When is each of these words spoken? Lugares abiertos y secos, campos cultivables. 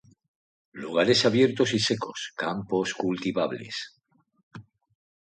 Lugares 0.83 1.27
abiertos 1.29 1.75
y 1.75 1.79
secos, 1.79 2.33
campos 2.35 2.95
cultivables. 2.95 3.75